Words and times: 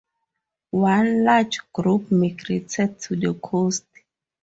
One 0.71 1.23
large 1.25 1.59
group 1.71 2.11
migrated 2.11 2.97
to 3.01 3.15
the 3.15 3.35
coast. 3.35 3.85